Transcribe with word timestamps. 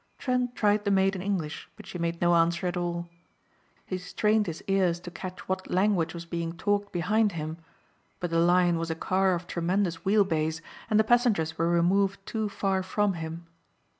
Trent 0.17 0.55
tried 0.55 0.83
the 0.83 0.89
maid 0.89 1.15
in 1.15 1.21
English 1.21 1.69
but 1.75 1.85
she 1.85 1.99
made 1.99 2.19
no 2.21 2.33
answer 2.33 2.65
at 2.65 2.75
all. 2.75 3.07
He 3.85 3.99
strained 3.99 4.47
his 4.47 4.63
ears 4.67 4.99
to 5.01 5.11
catch 5.11 5.47
what 5.47 5.69
language 5.69 6.15
was 6.15 6.25
being 6.25 6.53
talked 6.53 6.91
behind 6.91 7.33
him 7.33 7.57
but 8.19 8.31
the 8.31 8.39
Lion 8.39 8.79
was 8.79 8.89
a 8.89 8.95
car 8.95 9.35
of 9.35 9.45
tremendous 9.45 10.03
wheel 10.03 10.23
base 10.23 10.59
and 10.89 10.99
the 10.99 11.03
passengers 11.03 11.55
were 11.59 11.69
removed 11.69 12.25
too 12.25 12.49
far 12.49 12.81
from 12.81 13.13
him. 13.13 13.45